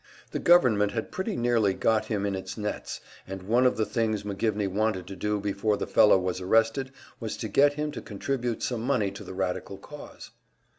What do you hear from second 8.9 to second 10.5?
to the radical cause.